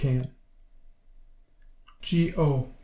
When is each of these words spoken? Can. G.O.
Can. 0.01 0.31
G.O. 2.01 2.73